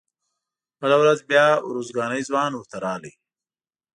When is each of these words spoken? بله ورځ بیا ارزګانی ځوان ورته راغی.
بله 0.79 0.95
ورځ 1.01 1.19
بیا 1.31 1.47
ارزګانی 1.69 2.21
ځوان 2.29 2.51
ورته 2.55 2.77
راغی. 2.85 3.13